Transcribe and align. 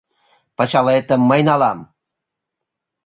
—Пычалетым 0.57 1.21
мый 1.29 1.41
налам. 1.49 1.79